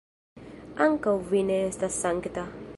[0.85, 2.51] Ankaŭ vi ne estas sankta.